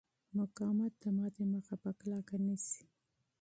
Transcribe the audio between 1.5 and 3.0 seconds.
مخه په کلکه نیسي.